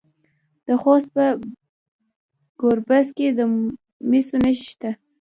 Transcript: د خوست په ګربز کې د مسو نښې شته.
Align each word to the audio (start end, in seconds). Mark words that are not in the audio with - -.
د 0.65 0.67
خوست 0.81 1.07
په 1.15 1.25
ګربز 2.61 3.07
کې 3.17 3.27
د 3.37 3.39
مسو 4.09 4.35
نښې 4.43 4.63
شته. 4.71 4.89